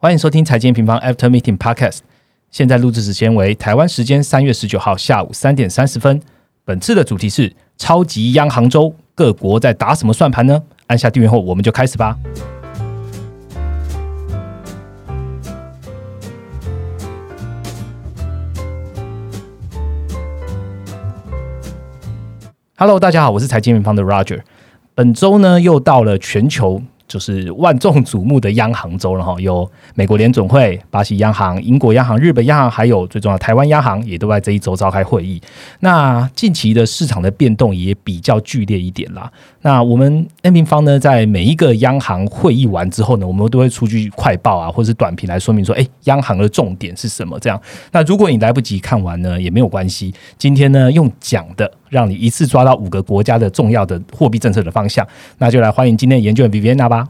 [0.00, 1.98] 欢迎收听财经平方 After Meeting Podcast。
[2.52, 6.22] 现在录制时间为台湾时间三月十九号下午三点三十分。
[6.64, 10.62] 本次的主题是超级央行周，各国在打什么算盘呢？
[10.86, 12.16] 按下订阅后，我们就开始吧。
[22.76, 24.42] Hello，大家好，我是财经平方的 Roger。
[24.94, 35.40] 本周呢，又到了全球就是万众瞩目的央行周了哈，有美国联总会、巴西央行、英国央行、日本央行，还有最重要台湾央行，也都在这一周召开会议。
[35.80, 39.32] 那近期的市场的变动也比较剧烈一点啦。
[39.62, 47.38] 那我们 N 平方呢，在每一个央行会议完之后呢，我们都会出具快报啊，或是短评来说明说，哎，央行的重点是什么？
[47.40, 47.60] 这样。
[47.90, 50.14] 那如果你来不及看完呢，也没有关系。
[50.36, 55.06] 今天呢，用讲的，让你一次抓到五个国家的重要的货币政策的方向。
[55.38, 57.08] 那就来欢迎今天的研究员 Viviana 吧。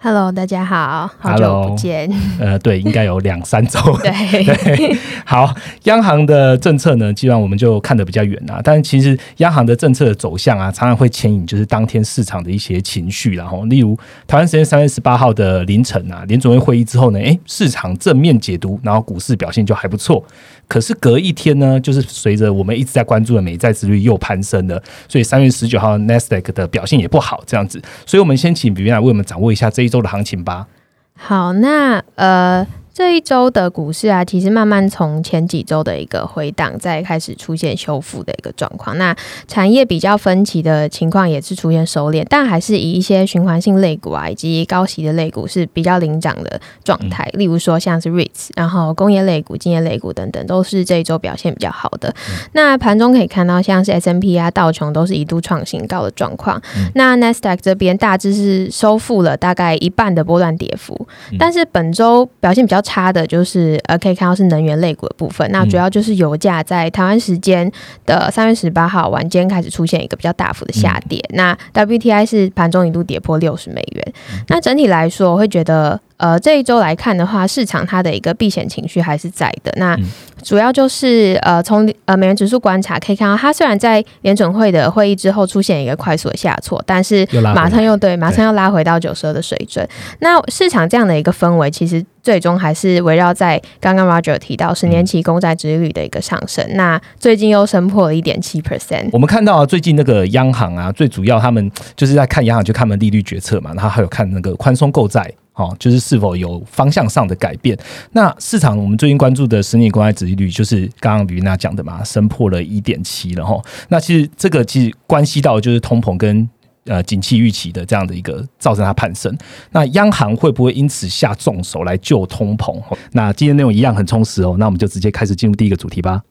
[0.00, 2.08] Hello，大家好，好久不见。
[2.38, 3.80] 呃，对， 应该有两三周。
[4.00, 4.12] 对，
[4.76, 5.52] 对，好，
[5.84, 8.60] 央行的政策呢，基本上我们就看得比较远啊。
[8.62, 20.24] 但是其实央行的政策的走向啊，常常会牵引就是当天市场的一些情绪然后例如台湾时间三月十八号的凌晨啊，联总会会议之后呢，诶，市场正面解读，然后股市表现就还不错。
[20.68, 27.82] 可是隔一天呢，就是随着我们一直在关注的美债值率又攀升了，所以三月十九号 n a s d a q 的表现也不好，这样子。
[28.06, 30.66] 所以我们先请比比来为我们掌握一下这一周的行情吧。
[31.14, 32.66] 好，那呃。
[32.98, 38.98] 这一周的股市啊，其实慢慢从前几周的一个回档，再开始出现修复的一个状况。
[38.98, 39.14] 那
[39.46, 47.24] 产业比较分歧的情况也是出现收敛，但还是以一些循环性类股啊，以及高息的类股是比较领涨的状态。
[47.34, 52.12] 例如说像是 REITs，然后工业类股、金业类股等等，都是这一周表现比较好的。
[52.54, 56.60] 那盘中可以看到，像是 S M P 啊、道琼都是一度创新高的状况。
[56.96, 61.06] 那 n a s d a q 这边大致是收复了大概一半的波段跌幅，
[61.38, 65.46] 但是本周表现比较差的就是呃，可以看到是能源类股的部分。
[65.52, 67.70] 那主要就是油价在台湾时间
[68.06, 71.22] 的三月十八号晚间开始出现一个比较大幅的下跌。
[71.34, 74.12] 那 WTI 是盘中一度跌破六十美元。
[74.48, 76.00] 那整体来说，我会觉得。
[76.18, 79.72] 呃，这一周来看的话，市场它的一个避险情绪还是在的。
[79.76, 79.96] 那
[80.42, 89.88] 主要就是呃，从呃美元指数观察可以看到，它虽然在联准会的会议之后出现一个快速的下挫，但是马上又对，马上又拉回到九十二的水准。
[90.18, 96.64] 那市场这样的一个氛围，其实最终还是围绕在刚刚 Roger 提到十年期公债殖利率的一个上升。
[96.74, 99.08] 那最近又升破了一点七 percent。
[99.12, 105.32] 我们看到啊，最近那个央行啊，最主要他们就是在看央行，就看他们利率决策嘛，然后还有看那个宽松购债。
[105.58, 107.76] 哦，就是是否有方向上的改变？
[108.12, 113.60] 那市场我们最近关注的十年公债殖利率，就是刚刚吕娜讲的嘛，升破了一点七了哈。
[113.88, 116.48] 那其实这个其实关系到就是通膨跟
[116.84, 119.36] 呃景气预期的这样的一个造成它攀升。
[119.72, 122.80] 那央行会不会因此下重手来救通膨？
[123.10, 126.22] 那今天内容一样很充实哦，那我们就直接开始进入第一个主题吧。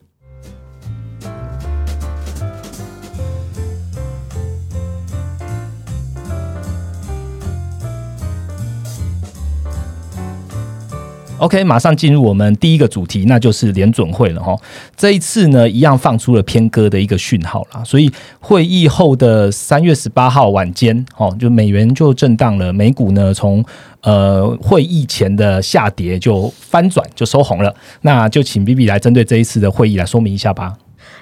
[11.40, 14.56] OK，马上进入我们第一个主题，那就是联准会了哈。
[14.96, 23.64] 这一次呢，一样放出了偏鸽的一个讯号啦，所以会议后的三月十八号晚间，哦，就美元就震荡了，美股呢从
[24.02, 27.74] 呃会议前的下跌就翻转，就收红了。
[28.02, 30.74] 那就请 B B 来针对这一次的会议来说明一下吧。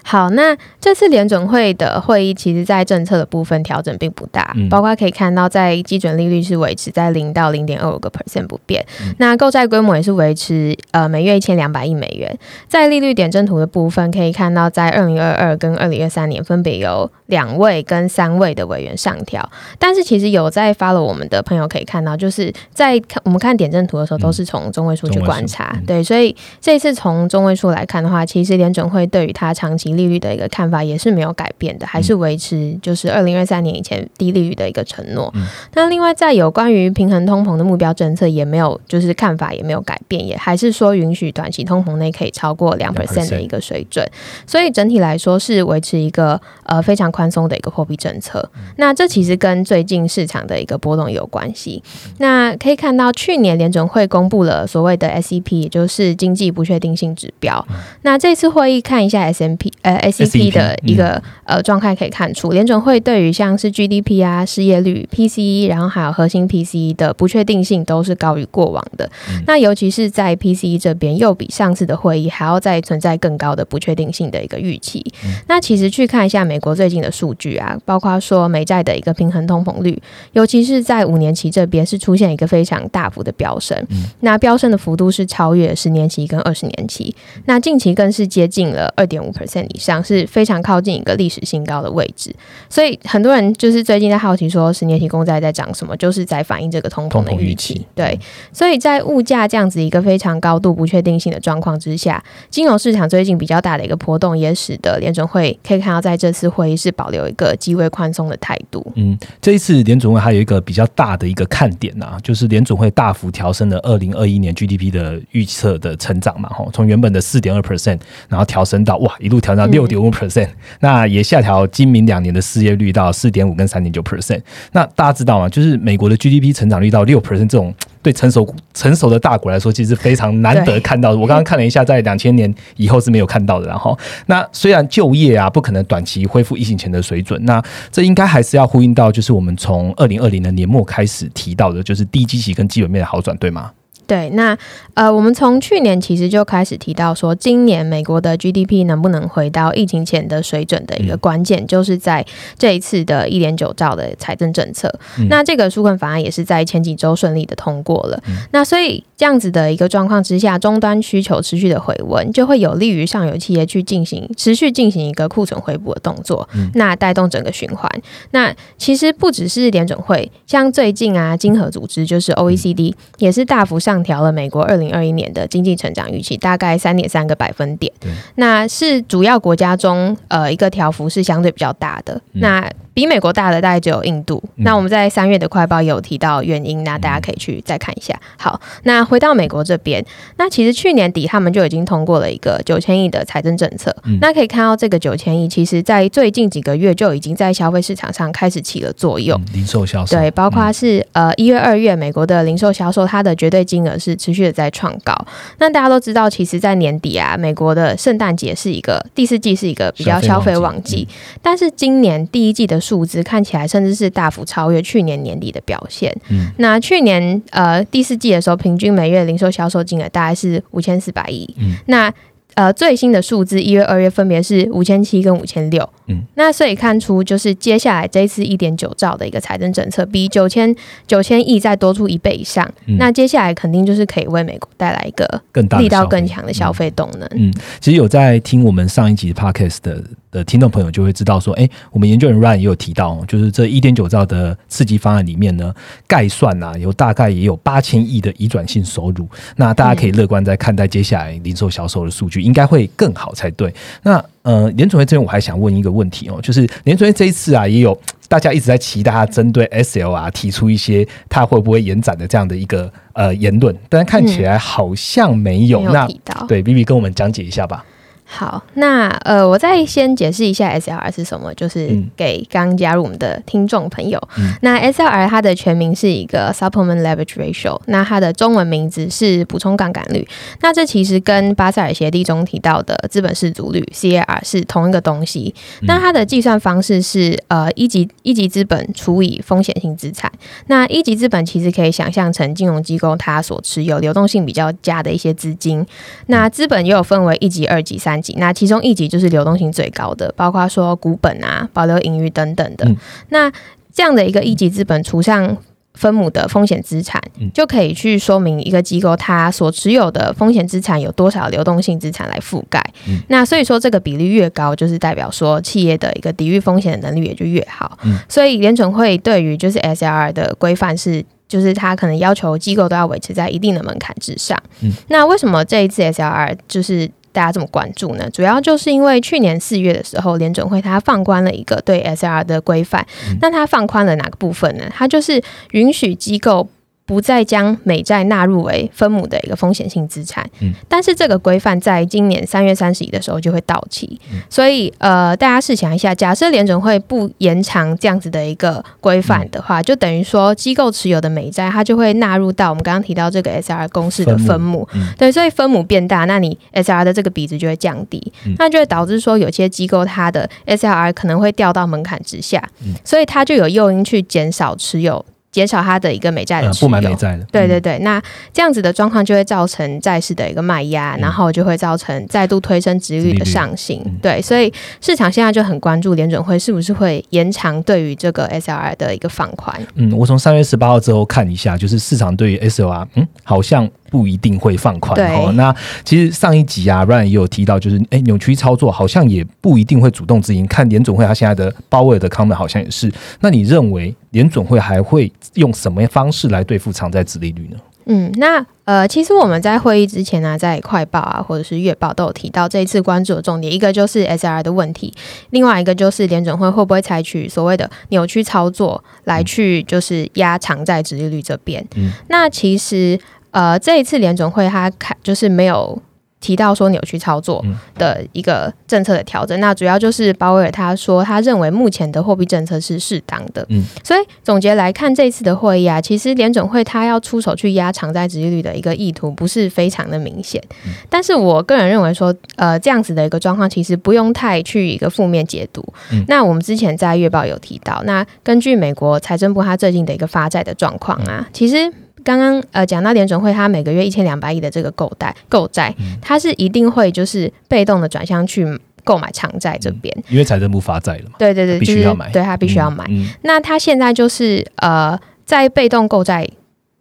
[0.08, 4.70] 好，那这次联准会的会议，其实在政策的部分调整并不大，嗯。
[4.70, 8.86] 包括可以看到，在基准利率是维持在零到零点二五个 percent 不变，
[9.18, 12.38] 那购债规模也是维持呃每月一千两百亿美元。
[12.68, 19.50] 在利率点阵图的部分，可以看到在二零二二跟二零二三年分别有两位跟三位的委员上调，
[19.80, 25.86] 但是其实有在 follow 我们的朋友可以看到，就是在看我们看点阵图的时候，都是从中位数去观察，嗯。
[25.88, 35.32] 对，所以这一次从中位数来看的话，其实联准会对于它长期利率的一个看法也是没有改变的，还是维持就是二零二三年以前低利率的一个承诺。
[35.36, 44.06] 嗯那另外在有关于平衡通膨的目标政策也没有，就是看法也没有改变，也还是说允许短期通膨内可以超过两 percent 的一个水准。
[44.48, 48.50] 所以整体来说是维持一个呃非常宽松的一个货币政策。
[48.78, 51.82] 那这其实跟最近市场的一个波动有关系。
[52.20, 57.66] 那可以看到，去年联准会公布了所谓的 SEP，也就是经济不确定性指标。
[58.04, 69.08] 那这次会议看一下 S M P 呃 ACP 的一个呃状态可以看出，联准会对于像是 GDP 啊、失业率、PCE，然后还有核心 PCE 的不确定性都是高于过往的。
[69.46, 75.06] 那尤其是在 PCE 这边，又比上次的会议还要再存在更高的不确定性的一个预期。
[75.48, 80.02] 那其实去看一下美国最近的数据啊，包括说美债的一个平衡通膨率，
[80.34, 83.78] 尤其是在五年期这边是出现一个非常大幅的飙升。
[84.22, 87.16] 那飙升的幅度是超越十年期跟二十年期，
[87.46, 92.34] 那近期更是接近了二点五 percent 以上，是非常靠近一个历史新高的位置。
[92.70, 97.86] 所以很多人就是最近在好奇说，十年期公债在涨什么，就是在反映这个通膨的预期。
[97.94, 98.18] 对，
[98.54, 108.86] 所以在物价这样子一个非常高度不确定性的状况之下，金融市场最近比较大的一个波动，也使得联准会可以看到在这次会议是保留一个极为宽松的态度。
[108.96, 118.00] 嗯，这一次联准会还有一个比较大的一个看点呐，就是联准会大幅调升了二零二一年 GDP 的预测的成长嘛，吼，从原本的四点二 percent，
[118.30, 124.42] 然后调升到哇，一路调到六点五 percent，那也下调今明两年的失业率到四点五跟三点九 percent。
[124.72, 125.50] 那大家知道吗？
[125.50, 127.74] 就是美国的 GDP 成长率到六 percent 这种。
[128.06, 131.18] 对成熟成熟的大国来说，其实非常难得看到的。
[131.18, 133.66] 我刚刚看了一下，在两千年以后是没有看到的。
[133.66, 133.98] 然后，
[134.28, 137.60] 那虽然就业啊不可能短期恢复疫情前的水准，那
[137.92, 143.72] 这应该还是要呼应到，就是我们从二零二零的年末开始提到的，就是低基期跟基本面的好转，对吗？
[144.08, 144.58] 对，那
[144.94, 152.24] 呃，我们从去年其实就开始提到说，今年美国的 GDP 能不能回到疫情前的水准的一个关键，就是在
[152.58, 154.94] 这一次的一点九兆的财政政策。
[155.28, 158.22] 那这个纾困法案也是在前几周顺利的通过了。
[158.52, 167.90] 那所以这样子的一个状况之下，终端需求持续的回温，就会有利于上游企业去进行持续进行一个库存回补的动作，那带动整个循环。
[168.32, 173.95] 那其实不只是联准会，像最近啊，经合组织就是 OECD 也是大幅上。
[173.96, 177.92] 上调了美国二零二一年的经济成长预期，大概三点三个百分点。
[178.36, 182.22] 那是主要国家中，呃，一个调幅是相对比较大的。
[182.34, 184.42] 那比美国大的大概只有印度。
[184.56, 188.18] 那我们在三月的快报有提到原因，那大家可以去再看一下。
[188.38, 190.04] 好，那回到美国这边，
[190.38, 193.94] 那其实去年底他们就已经通过了一个九千亿的财政政策。
[194.22, 199.38] 那可以看到这个九千亿，其实在最近几个月就已经在消费市场上开始起了作用。
[199.54, 205.14] 零售销售对，包括是呃一月、二月美国的零售销售，它的绝对金额是持续的在创高。
[205.58, 211.06] 那大家都知道，其实，在年底啊，美国的圣诞节是一个第四季是一个比较消费旺季，
[211.42, 212.80] 但是今年第一季的。
[212.86, 216.16] 数字看起来甚至是大幅超越去年年底的表现。
[216.30, 221.52] 嗯，那去年呃第四季的时候，平均每月零售销售金额大概是五千四百亿。
[221.58, 222.14] 嗯，那
[222.56, 225.88] 呃最新的数字一月、二月分别是五千七跟五千六。
[226.08, 230.74] 嗯，那所以看出就是接下来这一次一点九兆的一个财政政策，比九千
[231.08, 232.70] 九千亿再多出一倍以上。
[233.00, 237.28] 那接下来肯定就是可以为美国带来一个更大力道更强的消费动能。
[237.34, 245.74] 嗯，其实有在听我们上一集 podcast 的的听众朋友就会知道说，哎，我们研究人 Ryan 也有提到，就是这一点九兆的刺激方案里面呢，
[246.08, 249.28] 概算啊，有大概也有八千亿的移转性收入。
[249.56, 253.74] 那大家可以乐观在看待接下来零售销售的数据，应该会更好才对。
[254.04, 265.82] 那呃，联储会这边我还想问一个问题哦，就是联储会这一次啊，也有大家一直在期待他针对 SLR 提出一些他会不会延展的这样的一个呃言论，但看起来好像没有。
[265.90, 266.08] 那
[266.48, 267.84] 对 B B 跟我们讲解一下吧。
[268.28, 274.20] 好，那呃，我再先解释一下 SLR 是什么，就是给刚加入我们的听众朋友。
[274.62, 280.28] 那 SLR 它的全名是一个 Supplement Leverage Ratio，那它的中文名字是补充杠杆率。
[280.62, 285.54] 那这其实跟巴塞尔协定中提到的资本市足率 CAR 是同一个东西。
[285.84, 290.30] 那它的计算方式是呃一级一级资本除以风险性资产。
[290.66, 295.86] 那一级资本其实可以想象成金融机构它所持有流动性比较佳的一些资金。
[296.26, 298.16] 那资本又有分为一级、二级、三。
[298.26, 302.90] 级，那其中一级就是流动性最高的，包括说股本啊、保留盈余等等的。
[303.30, 303.52] 那
[303.94, 305.56] 这样的一个一级资本除上
[305.94, 307.22] 分母的风险资产，
[307.54, 312.84] 就可以去说明一个机构它所持有的风险资产有多少流动性资产来覆盖。
[313.28, 317.98] 那所以说这个比例越高，就是代表说企业的一个抵御风险的能力也就越好。
[318.28, 321.24] 所以联准会对于就是 SLR 的规范是。
[321.48, 324.60] 就是它可能要求机构都要维持在一定的门槛之上。
[324.82, 328.30] 嗯，那为什么这一次 SLR 就是大家这么关注呢？
[328.30, 333.06] 主要就是因为去年四月的时候，联准会它放宽了一个对 SLR 的规范。
[333.42, 334.86] 那它放宽了哪个部分呢？
[334.90, 336.68] 它就是允许机构
[337.06, 340.74] 不再将美债纳入为分母的一个风险性资产，嗯。
[340.88, 344.40] 但是这个规范在今年三月三十一的时候就会到期，嗯。
[344.50, 354.56] 所以呃，大家试想一下，假设联准会不延长这样子的一个规范的话，就等于说机构持有的美债它就会纳入到我们刚刚提到这个 SR 公式的分母。
[354.56, 355.14] 分母，嗯。
[355.18, 358.56] 对，所以分母变大，那你 SR 的这个比值就会降低，嗯。
[358.58, 365.24] 那就会导致说有些机构它的 SLR 可能会掉到门槛之下，嗯所以它就有诱因去减少持有，
[365.56, 366.90] 减少它的一个美债的呃，持有。
[366.90, 367.46] 不买美债了。
[367.50, 368.22] 对对对，那
[368.52, 374.02] 这样子的状况就会造成债市的一个卖压，嗯然后就会造成再度推升殖率的上行。
[374.06, 379.80] 嗯对，所以市场现在就很关注联准会是不是会延长对于这个 SLR 的一个放宽。
[379.96, 385.52] 嗯，我从三月十八号之后看一下，就是市场对于 SLR，嗯，好像不一定会放宽对哦。
[385.58, 390.66] 那其实上一集啊，Ryan 也有提到，就是哎，扭曲操作好像也不一定会主动执行。
[390.68, 393.12] 看联总会他现在的鲍威尔的 comment 好像也是。
[393.42, 397.78] 那你认为联总会还会用什么方式来对付偿债值利率呢？
[398.08, 405.12] 嗯，那呃，其实我们在会议之前呢、在快报啊或者是月报都有提到这一次关注的重点，一个就是 SR 的问题，
[405.50, 411.84] 另外一个就是联准会会不会采取所谓的扭曲操作来去就是压偿债值利率这边。
[411.96, 413.20] 嗯那其实
[413.56, 416.00] 呃，这一次联准会它看就是没有。
[416.42, 430.62] 提到说扭曲操作嗯的一个政策的调整，那主要就是鲍威尔他说他认为目前的货币政策是适当的，嗯所以总结来看，这一次的会议啊，其实联准会他要出手去压长债值利率的一个意图不是非常的明显。
[430.86, 435.82] 嗯但是我个人认为说，呃，这样子的一个状况其实不用太去一个负面解读。
[436.12, 441.92] 嗯那我们之前在月报有提到，那根据美国财政部他最近的一个发债的状况啊，嗯其实。
[442.26, 448.68] 刚刚呃讲到联准会，它每个月一千两百亿的这个购贷购债，嗯它是一定会就是被动的转向去
[449.06, 450.14] 购买长债这边。
[450.28, 453.06] 因为财政部发债了嘛，对对对，就是必须要买对它必须要买。
[453.08, 453.30] 嗯。
[453.44, 456.46] 那他现在就是呃，在被动购债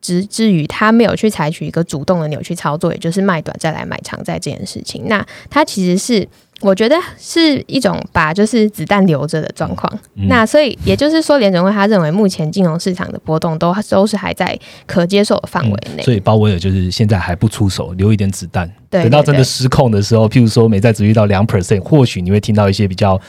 [0.00, 5.04] 之之余，他没有去采取一个主动的扭曲操作，也就是卖短债来买长债这件事情。
[5.06, 6.28] 那他其实是。
[6.60, 10.28] 我觉得是一种把就是子弹留着的状况，嗯。
[10.28, 23.20] 那所以也就是说，联准会他认为目前金融市场的波动都都是还在可接受的范围内，所以鲍威尔就是现在还不出手，留一点子弹，对等到真的失控的时候，譬如说美债只遇到两 percent，或许你会听到一些比较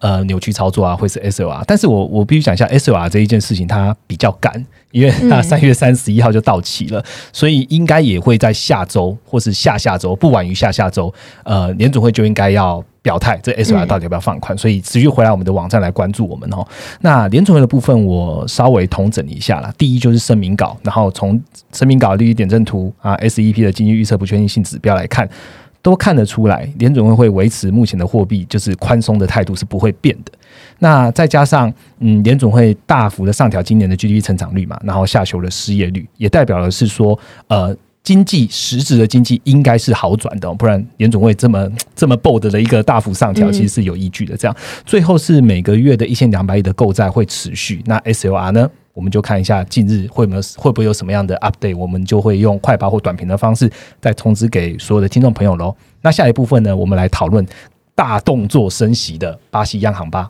[0.00, 1.62] 呃扭曲操作啊，会是 S O R，。
[1.66, 4.52] 但是我我必须讲一下 S O R 这一件事情，它比较赶，
[4.90, 7.02] 因为它嗯三月三十一号就到期了，
[7.32, 11.12] 所以应该也会在下周或是下下周，不晚于下下周，
[11.44, 12.84] 呃，联总会就应该要。
[13.02, 14.56] 表态，这 SLR 嗯到底要不要放宽？
[14.58, 16.62] 所以持续回来我们的网站来关注我们哦。
[17.00, 19.72] 那联总会的部分，我稍微统整一下啦。
[19.78, 21.42] 第一就是声明稿，然后从
[21.72, 25.26] 声明稿利率点阵图啊，SEP 的经济预测不确定性指标来看，
[25.82, 30.32] 都看得出来，联准会会维持目前的货币就是宽松的态度是不会变的。
[30.78, 37.18] 那再加上，嗯，联总会大幅的上调今年的 GDP 成长率嘛，然后下修了失业率，也代表的是说，
[37.48, 37.76] 呃。
[38.02, 44.36] 经济实质的经济应该是好转的哦、不然联总会这么 这么 bold 的一个大幅上调，嗯其实是有依据的。
[44.36, 47.82] 这样，最后是每个月的一千两百亿的购债会持续。
[47.86, 48.70] 那 SLR 呢？
[48.92, 55.74] 我们就看一下近日会没有 会不会有什么样的 update，我们就会用快报或短评的方式再通知给所有的听众朋友喽。
[56.02, 57.46] 那下一部分呢，我们来讨论
[57.94, 60.28] 大动作升息的巴西央行吧。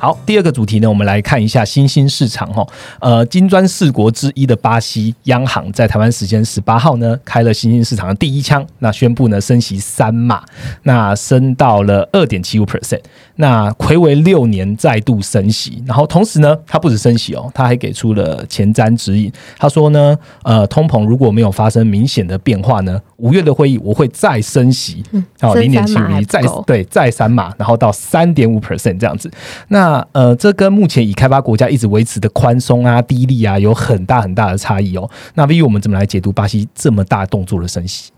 [0.00, 2.64] 好，第二个主题呢，我们来看一下新兴市场哈。
[3.00, 10.44] 呃，金砖四国之一的巴西央行在台湾时间十八号呢，开了新兴市场的第一枪，那宣布呢升息三码，
[10.84, 13.00] 那升到了二点七五 percent，
[13.40, 19.30] 那魁为六年再度升息，然后同时呢，它不止升息哦，它还给出了前瞻指引。
[19.56, 25.04] 他说呢，呃，通膨如果没有发生明显的变化呢，五月的会议我会再升息，
[25.40, 29.30] 好升零点七五，再不够对再三码，然后到三点五 percent 这样子。
[29.68, 35.08] 那呃，这跟目前已开发国家一直维持的宽松啊、低利啊，有很大很大的差异哦。
[35.34, 38.10] 那 V，我们怎么来解读巴西这么大动作的升息？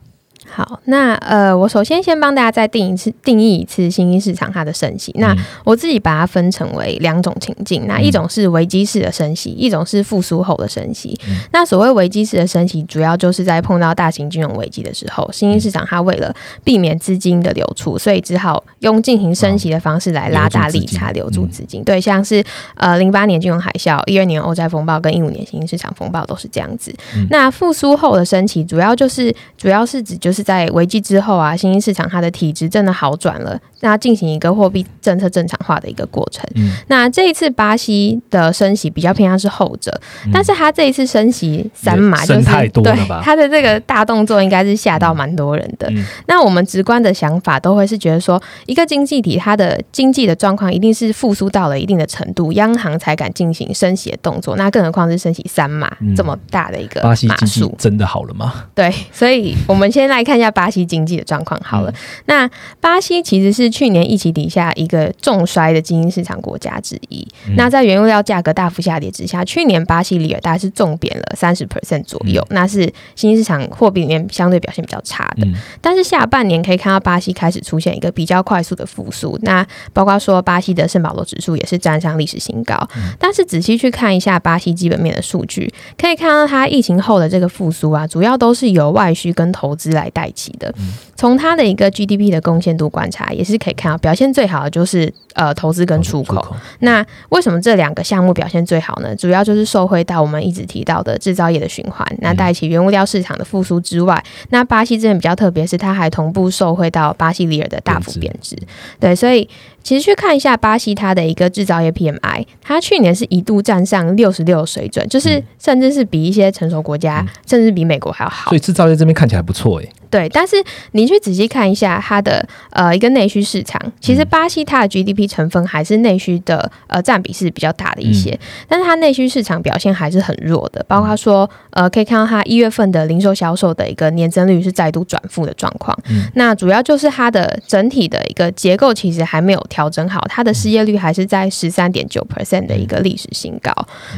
[0.49, 5.15] 好，那呃，我首先先帮大家再定一次定义一次新兴市场它的升息。
[5.19, 11.19] 那嗯我自己把它分成为两种情境，那一种是危机式的升息，一种是复苏后的升息。
[11.29, 21.85] 嗯那所谓危机式的升息，主要就是在碰到大型金融危机的时候，新兴市场它为了避免资金的流出，所以只好用进行升息的方式来拉大利差，留留住资金。
[21.85, 22.43] 对，像是
[22.77, 26.91] 呃零八年金融海啸、一二年欧债风暴跟一五年新兴市场风暴都是这样子。
[27.15, 36.49] 嗯那复苏后的升息，主要就是主要是指就就是在危机之后啊，新兴市场它的体质真的好转了，那进行一个货币政策正常化的一个过程。
[36.55, 40.01] 嗯那这一次巴西的升息比较偏向是后者，
[40.33, 45.89] 但是它这一次升息三码就是太多了对吧它的这个大动作应该是吓到蛮多人的。
[45.91, 54.55] 嗯那我们直观的想法都会是觉得说，一个经济体它的经济的状况一定是复苏到了一定的程度，央行才敢进行升息的动作。
[54.55, 57.75] 那更何况是升息三码、嗯这么大的一个码巴西经济数。
[57.79, 58.67] 真的好了吗？
[58.75, 61.91] 对，所以我们先来看一下巴西经济的状况好了。
[61.91, 61.95] 嗯
[62.27, 62.51] 那
[62.81, 67.27] 巴西其实是去年疫情底下一个重衰的精英市场国家之一。
[67.49, 72.83] 嗯那在原物料价格大幅下跌之下，去年巴西里尔大概是重贬了三十 percent 左右，那是
[73.15, 75.47] 新兴市场货币里面相对表现比较差的。
[75.47, 82.77] 嗯但是下半年可以看到巴西开始出现一个比较快速的复苏，那包括说巴西的圣保罗指数也是站上历史新高。
[83.19, 90.75] 但是仔细去看一下巴西基本面的数据，可以看到它疫情后的这个复苏啊，主要都是由外需跟投资来带起的。
[91.17, 96.57] 从它的一个 GDP 的贡献度观察，也是可以看到表现最好的就是呃投资跟出口。
[96.81, 99.15] 那为什么这两个项目表现最好呢？
[99.15, 108.57] 主要就是受惠到我们一直提到的制造业的循环，那带起原物料市场的复苏之外，那巴西这边比较特别是它还同步受惠到巴西里尔的大幅贬值。
[108.99, 109.49] 对，所以
[109.83, 118.51] 其实去看一下巴西它的一个制造业 PMI，它去年是一度站上六十六水准，就是甚至是比一些成熟国家，甚至比美国还要好。
[118.51, 118.61] 所以。
[118.61, 120.55] 制造业这边看起来不错哎、对，但是
[120.93, 135.99] 你去仔细看一下它的呃一个内需市场，其实巴西它的 GDP 成分还是内需的呃占比是比较大的一些，但是它内需市场表现还是很弱的，包括说呃可以看到它一月份的零售销售的一个年增率是再度转负的状况，
[136.35, 143.73] 那主要就是它的整体的一个结构其实还没有调整好，它的失业率还是在十三点九 percent 的一个历史新高，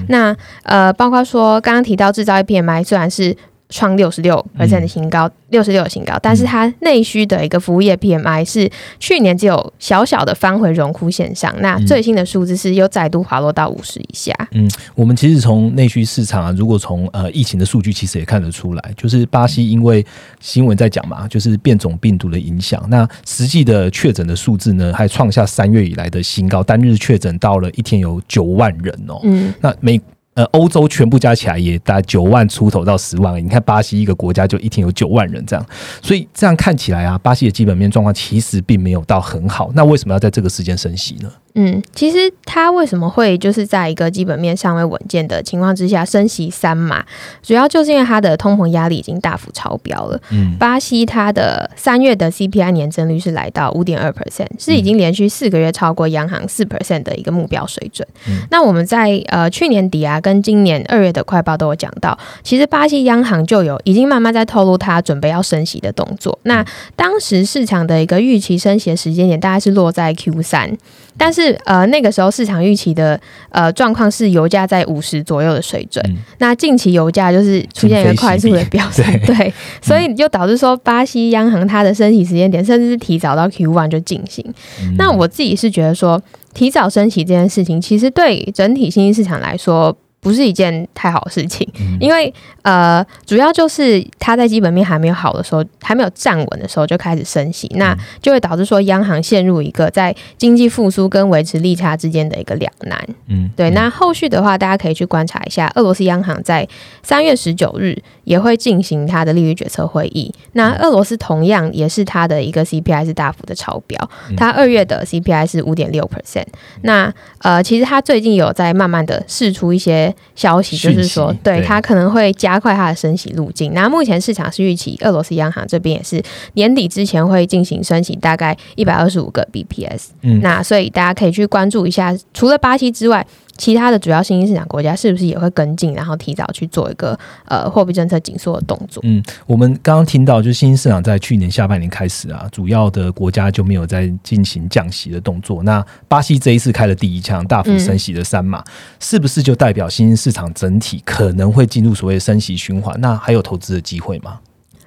[0.09, 3.37] 那呃包括说刚刚提到制造业 PMI 虽然是
[3.73, 14.33] 创六十六 percent 的新高，六十六的新高，但是它内需的一个服务业 PMI 是去年只有小小的翻回荣枯线上，那最新的数字是又再度滑落到五十以下。
[14.53, 20.05] 嗯我们其实从内需市场啊，如果从呃疫情的数据，其实也看得出来，就是巴西因为
[20.41, 29.21] 新闻在讲嘛，就是变种病毒的影响，那实际的确诊的数字呢，还创下三月以来的新高，单日确诊到了一天有九万人哦。
[29.23, 30.01] 嗯，那美
[30.35, 35.67] 呃欧洲全部加起来也达九万出头到十万，你看巴西一个国家就一天有九万人这样，
[36.01, 39.71] 所以这样看起来啊，巴西的基本面状况其实并没有到很好。
[39.75, 41.31] 那为什么要在这个时间升息呢？
[41.55, 47.05] 嗯，其实它为什么会就是在一个基本面尚未稳健的情况之下升息三码，
[47.43, 50.21] 主要就是因为它的通膨压力已经大幅超标了。
[50.31, 58.07] 嗯巴西它的三月的 CPI 年增率是来到五点二 percent，是已经连续四个月超过央行四 percent 的一个目标水准。
[58.51, 66.39] 那我们在呃去年底啊，跟今年二月的快报都有讲到，其实巴西央行就有已经慢慢在透露它准备要升息的动作。
[66.45, 66.65] 那
[66.97, 70.77] 当时市场的一个预期升息的时间点大概是落在 Q 三，
[71.19, 76.05] 但是呃那个时候市场预期的呃状况是油价在五十左右的水准。
[76.09, 84.45] 嗯那近期油价就是出现一个快速的飙升， 对，所以就导致说巴西央行它的升息时间点甚至是提早到 Q one 就进行。
[84.83, 86.21] 嗯那我自己是觉得说，
[86.55, 89.97] 提早升息这件事情，其实对整体新兴市场来说。
[90.23, 92.33] 不是一件太好的事情，嗯因为
[92.63, 103.05] 呃，主要就是它在基本面还没有好的时候，还没有站稳的时候就开始升息，那就会导致说央行陷入一个在经济复苏跟维持利差之间的一个两难。
[103.27, 106.67] 嗯对，那后续的话，大家可以去观察一下，俄罗斯央行在
[107.03, 110.33] 三月十九日也会进行它的利率决策会议。
[110.53, 113.99] 那俄罗斯同样也是它的一个 CPI 是大幅的超标，
[114.37, 116.47] 它二月的 CPI 是五点六 percent。
[116.83, 123.73] 那呃，其实它最近有在慢慢的试出一些消息，就是说，对对它可能会加快它的升息路径。
[123.75, 126.23] 那目前市场是预期俄罗斯央行这边也是
[126.55, 130.09] 年底之前会进行升息，大概一百二十五个 BPS。
[130.23, 133.27] 嗯那所以大家可以去关注一下，除了巴西之外，
[133.63, 139.01] 其他的主要新兴市场国家是不是也会跟进，然后提早去做一个呃货币政策紧缩的动作？
[139.07, 145.63] 嗯，我们刚刚听到，就是新兴市场在去年下半年开始啊，主要的国家就没有在进行降息的动作。
[145.63, 148.65] 那巴西这一次开了第一枪，大幅升息的三码，
[148.99, 153.01] 是不是就代表新兴市场整体可能会进入所谓的升息循环？
[153.01, 154.41] 那还有投资的机会吗？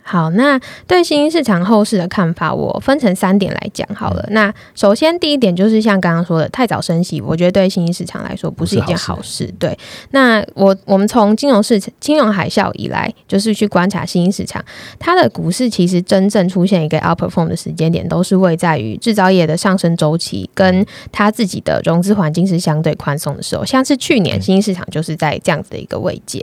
[0.07, 4.23] 好，那对新兴市场后市的看法，我分成三点来讲好了。
[4.29, 9.51] 那首先第一点就是像刚刚说的，太早升息，我觉得对新兴市场来说不是一件好事。
[9.57, 9.75] 对，
[10.11, 14.63] 那我我们从金融市场、金融海啸以来，就是去观察新兴市场，
[14.99, 23.65] 它的股市其实真正出现一个 outperform 的时间点，都是位在于制造业的上升周期跟它自己的融资环境是相对宽松的时候。
[23.65, 26.39] 像是去年新兴市场就是在这样子的一个位阶。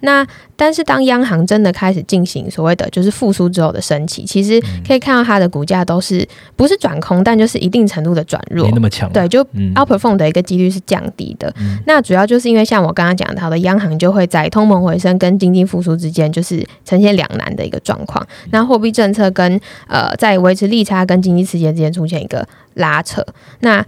[0.00, 9.12] 那但是当央行真的开始进行所谓的就是就是复苏之后的升旗，其实可以看到它的股价都是不是转空，但就是一定程度的转弱没，那么强。
[9.12, 11.52] 对，就嗯 outperform 的一个几率是降低的。
[11.86, 18.26] 那主要就是因为像我刚刚讲到的，央行就会在通膨回升跟经济复苏之间，就是呈现两难的一个状况。
[18.50, 23.22] 那货币政策跟呃在维持利差跟经济刺激之间出现一个拉扯。
[23.60, 23.84] 那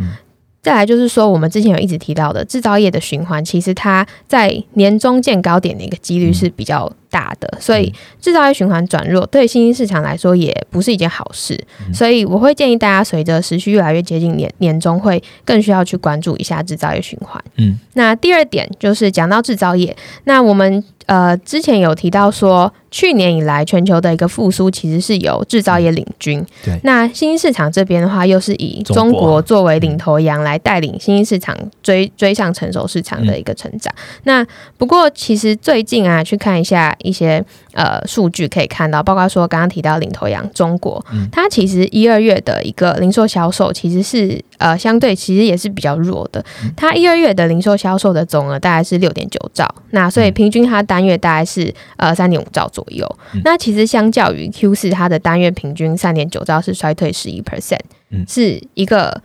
[0.66, 11.56] 再来就是说，我们之前有一直提到的制造业的循环，其实它在年中见高点的一个几率是比较大的，所以制造业循环转弱对新兴市场来说也不是一件好事。
[11.94, 17.40] 所以我会建议大家，随着时序越来越接近年年中，会更需要去关注一下制造业循环。
[17.58, 26.42] 嗯，那第二点就是讲到制造业，那我们呃之前有提到说，去年以来全球的一个复苏其实是由制造业领军。
[26.64, 33.94] 对那新兴市场这边的话，又是以中国作为领头羊来带领新兴市场追追上成熟市场的一个成长。
[34.22, 34.42] 那
[34.78, 46.42] 不过其实最近啊，去看一下一些呃数据，可以看到，包括说刚刚提到领头羊中国，它其实一二月的一个零售销售其实是呃相对其实也是比较弱的。
[46.74, 53.18] 它一二月的零售销售的总额大概是六点九兆，那所以平均它单月大概是呃三点五兆左右。
[53.44, 59.22] 那其实相较于 Q 四，它的单月平均三点九兆是衰退十一 percent，嗯是一个。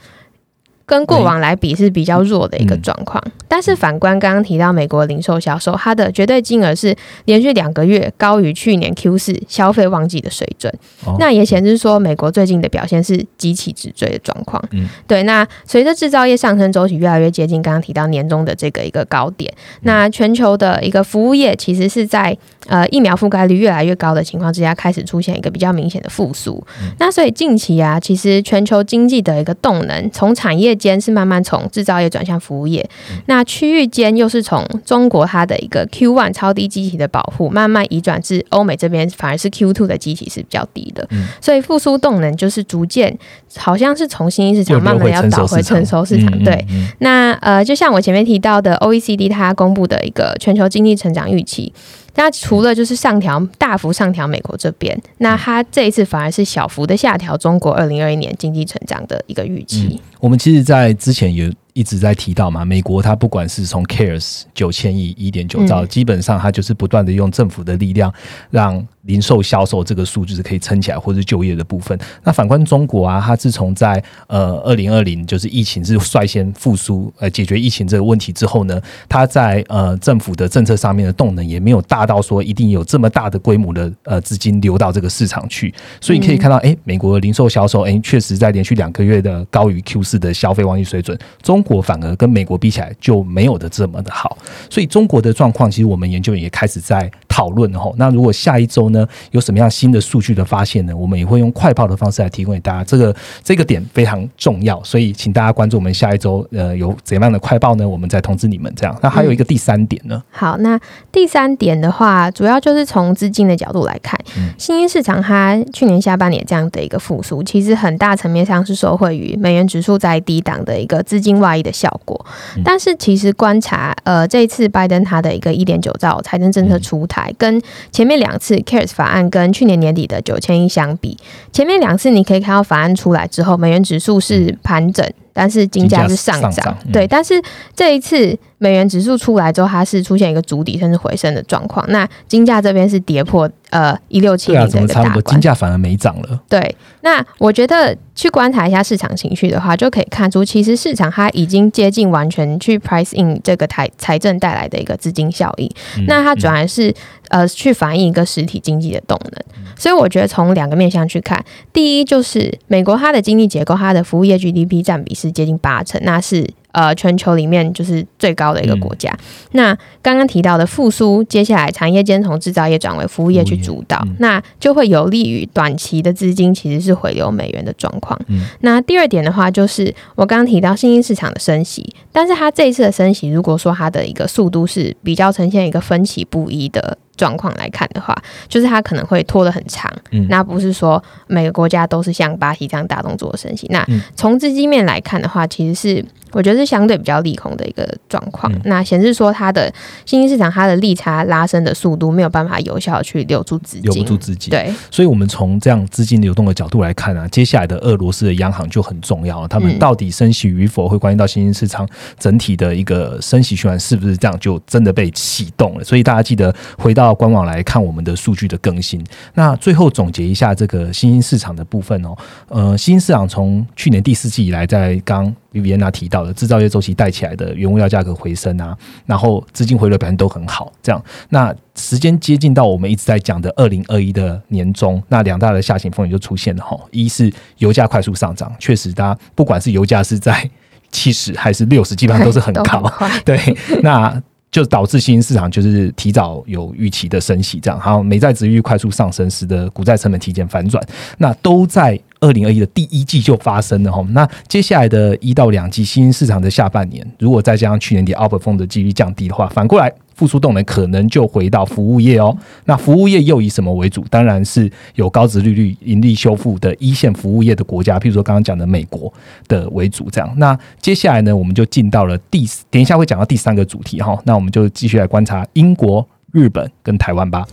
[0.86, 10.74] 跟过往来比是比较弱的一个状况，但是反观刚刚提到美国零售销售，它的绝对金额是连续两个月高于去年 Q 四消费旺季的水准，
[11.06, 11.16] 哦。
[11.20, 14.62] 那也显示说美国最近的表现是极其直追的状况。
[14.72, 14.88] 嗯。
[15.08, 15.24] 对。
[15.24, 22.36] 那随着制造业上升周期越来越接近刚刚提到年终的这个一个高点，那全球的一个服务业其实是在
[22.68, 26.62] 呃疫苗覆盖率越来越高的情况之下，开始出现一个比较明显的复苏。
[26.98, 32.88] 那所以近期啊，其实全球经济的一个动能，从产业间是慢慢从制造业转向服务业，
[33.26, 41.08] 那区域间又是从中国它的一个 Q one 超低基体的保护，慢慢移转至欧美这边，反而是 Q two 的基体是比较低的。
[41.40, 43.18] 所以复苏动能就是逐渐
[43.56, 46.66] 好像是从新兴市又场慢慢要倒回成熟市场，嗯对。，
[47.00, 51.72] 那呃，就像我前面提到的，OECD 它公布的一个全球经济成长预期，
[52.14, 60.00] 它除了就是上调大幅上调美国这边，那它这一次反而是小幅的下调中国二零二一年经济成长的一个预期。
[60.20, 68.14] 我们其实，在之前有一直在提到嘛，美国它不管是从 CARES 九千亿、一点九兆，嗯基本上它就是不断的用政府的力量，
[68.52, 71.98] 让零售销售这个数据是可以撑起来，或者是就业的部分。
[72.24, 94.38] 那反观中国啊，它自从在呃二零二零就是疫情是率先复苏，呃解决疫情这个问题之后呢，它在呃政府的政策上面的动能也没有大到说一定有这么大的规模的呃资金流到这个市场去，所以可以看到，哎、美国零售销售，哎、确实在连续两个月的高于 Q 四的消费旺季水准，中国反而跟美国比起来就没有的这么的好，
[94.70, 97.90] 所以中国的状况，其实我们研究也开始在讨论哈。
[97.96, 102.84] 那如果下一周呢有什么样新的数据的发现呢，我们也会用快报的方式来提供给大家。
[102.84, 107.88] 这个这个点非常重要，所以请大家关注我们下一周呃有怎样的快报呢？
[107.88, 108.70] 我们再通知你们。
[108.76, 110.80] 这样，那还有一个第三点呢，好，那
[111.12, 114.18] 第三点的话，主要就是从资金的角度来看，
[114.58, 122.26] 新兴市场它去年下半年这样的一个复苏，其实很大层面上是受惠于美元指数在低档的一个资金外溢的效果。
[122.64, 131.18] 但是其实观察，呃，这一次拜登他的一个一点九兆财政政策出台，跟前面两次 CARES 法案跟去年年底的九千亿相比，
[131.52, 135.06] 前面两次你可以看到法案出来之后，美元指数是盘整。
[135.34, 137.08] 但是金价是上涨，对。
[137.08, 137.42] 但是
[137.74, 141.84] 这一次美元指数出来之后，它是出现一个筑底甚至回升的状况。
[141.90, 145.32] 那金价这边是跌破呃一六七零的一个大怎么差不多？
[145.32, 145.42] 金。
[145.42, 146.40] 价反而没涨了。
[146.48, 155.68] 对，那我觉得去观察一下市场情绪的话，就可以看出，其实市场它已经接近完全去 price in 这个财财政带来的一个资金效益。
[155.98, 156.94] 嗯那它转而是
[157.30, 159.42] 呃去反映一个实体经济的动能。
[159.76, 161.44] 所以我觉得从两个面向去看，
[161.74, 166.48] 第一就是美国它的经济结构，它的服务业 GDP 占比是接近八成，那是。
[166.72, 169.16] 呃，全球里面就是最高的一个国家。
[169.52, 178.20] 那刚刚提到的复苏，接下来产业间从制造业转为服务业去主导，嗯那就会有利于短期的资金其实是回流美元的状况。
[178.28, 188.16] 嗯那第二点的话，就是我刚刚提到新兴市场的升息，但是它这一次的升息，如果说它的一个速度是比较呈现一个分歧不一的状况来看的话，
[188.48, 189.92] 就是它可能会拖得很长。
[190.12, 193.68] 嗯那不是说每个国家都是像巴西这样大动作的升息。
[193.70, 198.52] 那嗯从资金面来看的话，其实是我觉得是相对比较利空的一个状况。
[198.54, 199.72] 嗯那显示说它的
[200.06, 215.84] 新兴市场它的利差拉升的速度没有办法有效地去留住资金，留不住资金，对，所以，我们从这样资金流动的角度来看啊，接下来的俄罗斯的央行就很重要，他们嗯到底升息与否，会关系到新兴市场整体的一个升息循环是不是这样就真的被启动了。
[215.84, 219.04] 所以，大家记得回到到官网来看我们的数据的更新。
[219.34, 222.16] 那最后总结一下这个新兴市场的部分哦，
[222.48, 230.72] 呃，新兴市场从去年第四季以来，在刚维维安啊提到的制造业周期带起来的原物料价格回升啊，然后资金回流表现都很好。
[230.82, 236.80] 这样，那时间接近到我们一直在讲的二零二一的年中，那两大的下行风险就出现了哈。
[236.92, 240.50] 一是油价快速上涨，确实，大家不管是油价是在
[240.92, 242.84] 七十还是六十，基本上都是很高。
[243.24, 243.38] 对，
[243.82, 250.86] 那就导致新兴市场就是提早有预期的升息，这样，然后美债值率快速上升，使得股债成本提前反转，
[251.18, 252.00] 那都在。
[252.24, 262.38] 二零二一的第一季就发生了哈，那接下来的一到两季新兴市场的下半年，如果再加上去年底 Upper 风的几率降低的话，反过来复苏动能可能就回到服务业哦。
[262.66, 264.06] 那服务业又以什么为主？
[264.08, 269.12] 当然是有高值利率、盈利修复的一线服务业的国家，譬如说刚刚讲的美国
[269.48, 270.08] 的为主。
[270.12, 274.16] 这样，那接下来呢，我们就进到了第，等一下会讲到第三个主题哈。
[274.24, 277.44] 那我们就继续来观察英国、日本跟台湾吧。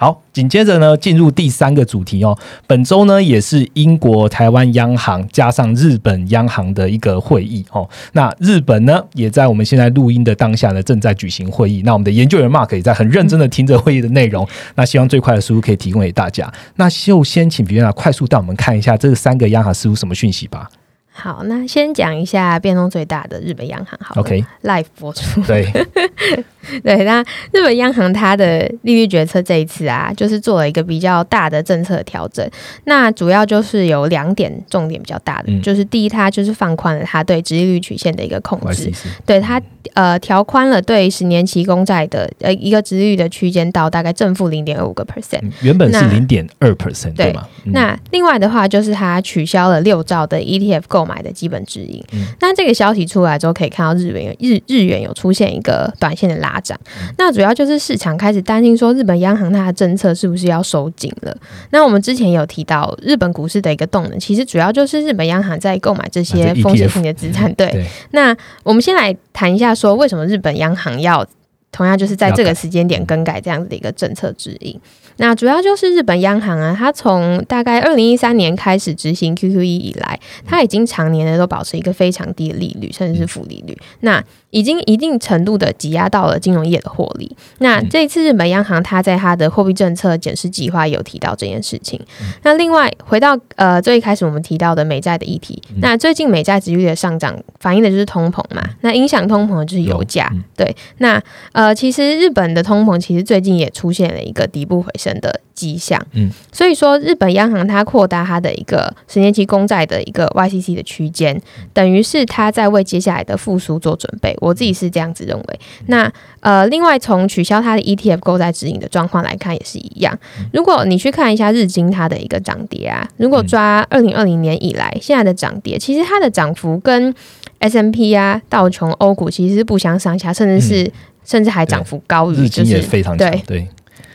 [0.00, 2.34] 好，紧接着呢，进入第三个主题哦。
[2.66, 7.86] 本周呢，也是英国、台湾央行加上日本央行的一个会议哦。
[8.14, 11.82] 那日本呢，也在我们现在录音的当下呢，正在举行会议。
[11.84, 14.48] 那我们的研究员 Mark 也在很认真的听着会议的内容。
[14.74, 16.50] 那希望最快的速度可以提供给大家。
[16.76, 20.70] 那就先请比亚快速带我们看一下这三个央行释出什么讯息吧。
[21.12, 24.00] 好，那先讲一下变动最大的日本央行。
[24.02, 25.42] 好，OK，Live 播出。
[25.42, 25.70] 对。
[26.84, 32.46] 对，那日本央行它的利率决策这一次啊，就是做了一个比较大的政策调整。
[32.84, 38.92] 那主要就是有两点重点比较大的，就是第一，它就是放宽了它对直利率曲线的一个控制，
[39.24, 39.60] 对它
[39.94, 47.48] 呃调宽了对十年期公债的呃一个直利率的区间到大概正负零点二五个 percent，原本是零点二 percent 对吗？
[47.64, 52.04] 那另外的话就是它取消了六兆的 ETF 购买的基本指引。
[52.40, 56.49] 那这个消息出来之后，可以看到日元日日元有出现一个短线的拉。
[56.50, 56.78] 发展，
[57.16, 61.36] 那主要就是市场开始担心说，日本央行它的政策是不是要收紧了？
[61.70, 67.52] 那我们之前有提到，日本股市的一个动能，其实主要就是日本央行在购买这些风险性的资产。
[67.54, 71.24] 对，那我们先来谈一下，说为什么日本央行要
[71.70, 74.80] 同样就是在这个时间点更改这样子的一个政策指引？
[75.16, 83.76] 那主要就是日本央行啊，它从大概二零一三年开始执行 QQE 以来，它已经常年的都保持一个非常低的利率，甚至是负利率。
[84.00, 87.36] 那已经一定程度的挤压到了金融业的获利。
[87.58, 92.00] 那这一次日本央行它在它的货币政策检视计划有提到这件事情。
[92.42, 98.62] 那另外回到呃最一开始我们提到的美债的议题，那最近美债值率的上涨反映的就是通膨嘛？
[98.80, 100.28] 那影响通膨的就是油价。
[100.56, 105.10] 对，那呃其实日本的通膨其实最近也出现了一个底部回升。
[105.20, 111.38] 的迹象，嗯，所以说日本央行它扩大它的一个十年期公债的一个 YCC 的区间，
[111.74, 114.34] 等于是它在为接下来的复苏做准备。
[114.40, 115.60] 我自己是这样子认为。
[115.88, 116.10] 那
[116.40, 120.18] 呃，另外从取消它的 ETF 购债指引的状况来看，也是一样。
[120.52, 127.14] 如果你去看一下日经它的一个涨跌啊，如果抓二零二零年以来现在的涨跌，其实它的涨幅跟
[127.58, 130.90] S M P 啊、道琼、欧股其实是不相上下，甚至是
[131.24, 133.68] 甚至还涨幅高于，就是非常对对。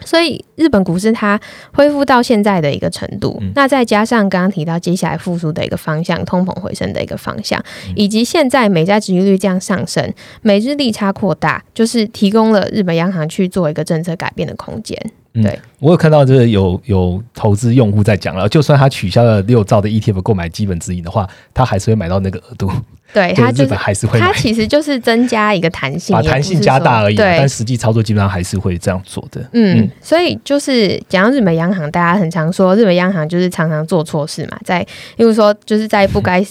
[0.06, 1.38] 所以日本股市它
[1.74, 7.62] 恢复到现在的一个程度，那再加上刚刚提到接下来复苏的一个方向，通膨回升的一个方向，
[7.96, 14.98] 以及现在美债殖利率这样上升，美日利差扩大，就是提供了日本央行去做一个政策改变的空间。
[15.34, 22.72] 对，我有看到就是有有投资用户在讲了，就算他取消了六兆的 ETF 购买基本指引的话，他还是会买到那个额度。
[23.16, 27.16] 对，它日本还是会，它其实就是增加一个弹性，把弹性加大而已。
[27.16, 29.42] 对，但实际操作基本上还是会这样做的。
[29.54, 36.46] 嗯，所以就是讲日本央行，大家很常说日本央行就是常常做错事嘛，在，例如说就是在不该。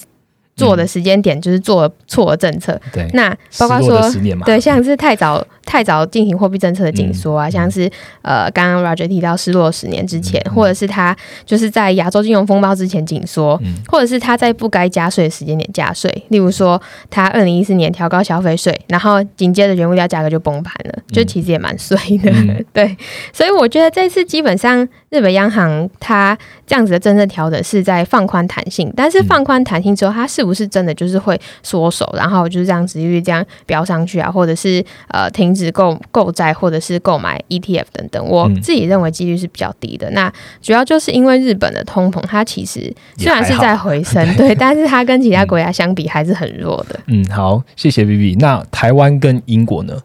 [0.57, 4.01] 做的时间点就是做错了政策，对，那包括说
[4.45, 7.91] 对，像是太早太早进行货币政策的紧缩啊，像是
[8.23, 22.33] 呃刚刚 Roger 提到失落十年之前，或者是他就是在亚洲金融风暴之前紧缩，或者是他在不该加税的时间点加税，例如说他二零一四年调高消费税，然后紧接着原物料价格就崩盘了，就其实也蛮衰的，
[22.73, 22.97] 对，
[23.33, 40.11] 所以我觉得这次基本上日本央行它这样子的政策调整是在放宽弹性，但是放宽弹性之后，它是不是真的就是会缩手，然后就是这样子，因为这样飙上去啊，或者是呃停止购购债，或者是购买 ETF 等等，我自己认为几率是比较低的。
[40.11, 47.01] 那主要就是因为日本的通膨，它其实虽然是在回升，对，但是它跟其他国家相比还是很弱的。
[47.07, 48.37] 嗯，好，谢谢 B B。
[48.39, 49.99] 那台湾跟英国呢？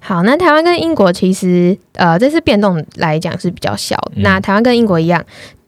[0.00, 3.96] 好，那台湾跟英国其实呃这次变动来讲是比较小。
[4.16, 5.24] 那台湾跟英国一样。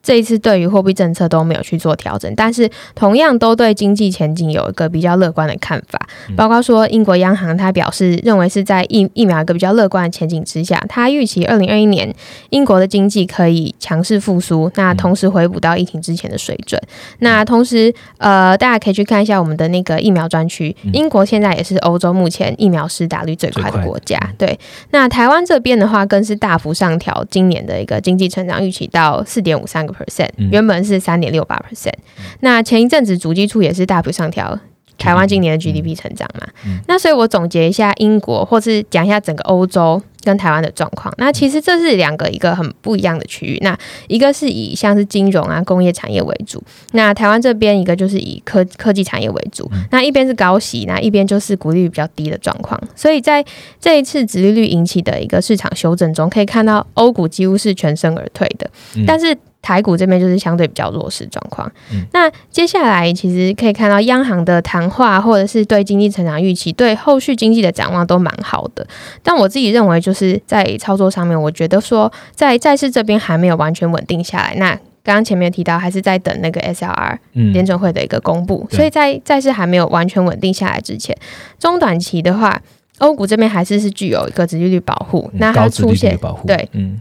[0.07, 6.01] 这一次对于货币政策都没有去做调整，但是同样都对经济前景有一个比较乐观的看法。
[6.37, 12.14] 包括说英国央行，他表示认为是在疫疫苗一个比较乐观的前景之下，他预期二零二一年
[12.51, 16.81] 英国的经济可以强势复苏，那同时回补到疫情之前的水准。
[17.19, 24.16] 那同时，呃，大家可以去看一下我们的那个疫苗专区，英国现在也是欧洲目前疫苗施打率最快的国家。
[24.38, 24.57] 对，
[24.90, 31.93] 那台湾这边的话，更是大幅上调今年的一个经济成长预期到四点五三个 percent，原本是三点六八 percent。
[32.41, 34.59] 那前一阵子主机处也是大幅上调。
[34.99, 36.49] 台湾今年的 GDP 成长嘛，
[36.89, 41.13] 那所以我总结一下英国，或是讲一下整个欧洲跟台湾的状况。
[41.19, 43.59] 那其实这是两个一个很不一样的区域。
[43.61, 43.79] 那
[44.09, 49.71] 一个是以像是金融啊、工业产业为主，那台湾这边一个就是以科科技产业为主。
[49.91, 52.81] 那一边是高息，那一边就是股利率比较低的状况。
[52.95, 53.45] 所以在
[53.79, 58.71] 这一次殖利率引起的一个市场修正中，可以看到欧股几乎是全身而退的，
[59.07, 59.37] 但是。
[59.67, 61.69] 台股这边就是相对比较弱势状况。
[62.13, 68.87] 那接下来其实可以看到央行的谈话，或者是对经济成长预期、对后续经济的展望都蛮好的。
[69.25, 74.55] 但我自己认为，就是在操作上面，我觉得说在债市这边还没有完全稳定下来。
[74.55, 74.71] 那
[75.03, 81.17] 刚刚前面提到，还是在等那个 SLR 联准会的一个公布，所以在债市还没有完全稳定下来之前，
[81.59, 82.63] 中短期的话，
[82.99, 85.29] 欧股这边还是是具有一个殖利率保护。
[85.35, 87.01] 那它出现对，嗯。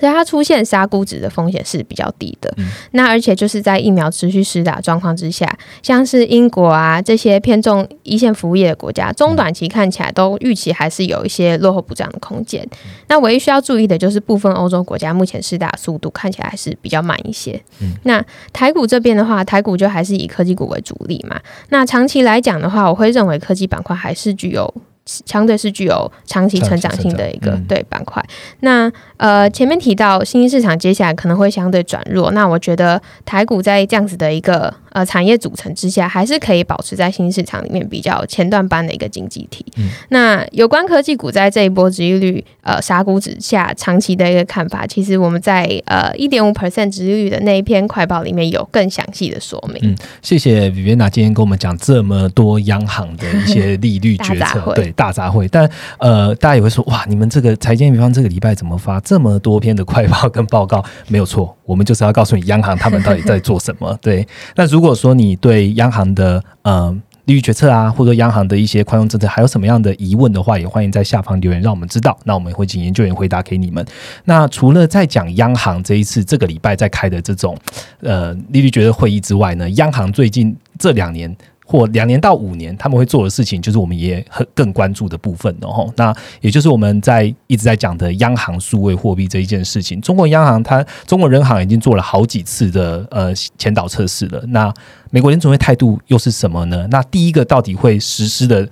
[0.00, 2.54] 所以它出现杀估值的风险是比较低的。
[2.92, 12.66] 那而且就是在疫苗持续施打状况之下，像是英国啊这些偏重一线服务业的国家，中短期看起来都预期还是有一些落后补涨的空间。
[13.08, 17.60] 那唯一需要注意的就是部分欧洲国家目前施打速度看起来还是比较慢一些。
[18.02, 21.40] 那台股这边的话，台股就还是以科技股为主力嘛。
[21.68, 24.72] 那长期来讲的话，我会认为科技板块还是具有。
[25.06, 28.24] 相对是具有长期成长性的一个对板块。
[28.60, 39.64] 那呃，前面提到新兴市场接下来可能会相对转弱，那我觉得台股在这样子的一个呃产业组成之下，还是可以保持在新兴市场里面比较前段班的一个经济体。
[40.08, 49.78] 那有关科技股在这一波殖利率呃杀股之下长期的一个看法，其实我们在呃一点五 percent 殖利率的那一篇快报里面有更详细的说明。
[49.82, 54.93] 嗯，谢谢 Viviana 今天跟我们讲这么多央行的一些利率决策， 对。
[54.94, 60.84] 大杂烩，但呃，大家也会说哇，你们这个财经比方这个礼拜怎么发这么多篇的快报跟报告？
[61.08, 63.96] 没有错，我们就是要告诉你央行他们到底在做什么。
[64.02, 64.26] 对，
[64.56, 66.94] 那如果说你对央行的呃
[67.26, 72.18] 利率决策啊，或者央行的一些宽松政策还有什么样的疑问的话，也欢迎在下方留言让我们知道。
[72.24, 73.84] 那我们会请研究员回答给你们。
[74.24, 77.56] 那除了在讲央行这一次这个礼拜在开的这种
[78.00, 81.34] 呃利率决策会议之外呢，央行最近这两年。
[81.64, 90.00] 或两年到五年，他们会做的事情，就是我们也很更关注的部分，然后那也就是我们在一直在讲的央行数位货币这一件事情。
[90.00, 94.44] 中国央行它中国人行已经做了好几次的呃前导测试了。
[94.48, 94.72] 那
[95.10, 96.86] 美国联总会态度又是什么呢？
[96.90, 98.68] 那第一个到底会实施的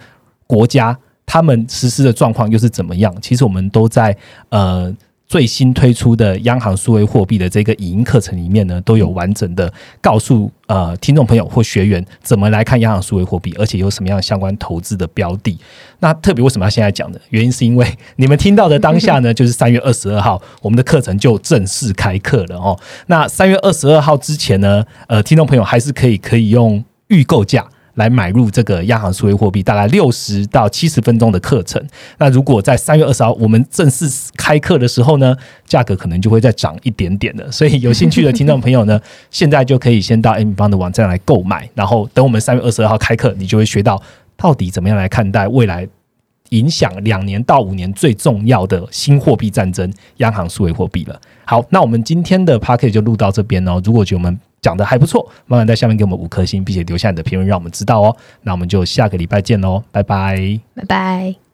[0.47, 3.15] 国家，他们实施的状况又是怎么样？
[3.23, 4.17] 其实我们都在
[4.51, 4.95] 呃。
[5.33, 15.59] 最新推出的央行数位货币的这个语音课程里面呢，都有完整的告诉呃听众朋友或学员怎么来看央行数位货币，而且有什么样相关投资的标的。
[16.01, 22.79] 那特别为什么要现在讲呢原因，是因为你们听到的当下呢， 就是三月二十二号，我们的课程就正式开课了哦。
[23.07, 27.67] 那三月二十二号之前呢，呃，听众朋友还是可以可以用预购价。
[27.95, 31.83] 来买入这个央行数位货币，大概六十到七十分钟的课程。
[32.19, 37.51] 那如果在三月二十号我们正式开课的时候呢，价格可能就会再涨一点点的。
[37.51, 39.01] 所以有兴趣的听众朋友呢，
[39.31, 44.03] 现在就可以先到 M 方的网站来购买，然后等我们三月二十二号开课，你就会学到
[44.37, 45.87] 到底怎么样来看待未来
[46.53, 51.21] 影响两年到五年最重要的新货币战争——央行数位货币了。
[51.45, 53.81] 好，那我们今天的 p a r k e t 就录到这边哦。
[53.85, 58.17] 如果觉得我们讲的还不错，麻烦在下面给我们五颗星，并且留下你的评论，让我们知道哦。
[58.43, 61.52] 那我们就下个礼拜见喽，拜拜，拜拜。